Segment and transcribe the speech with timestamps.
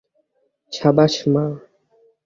[0.71, 1.45] সাবাশ, মা!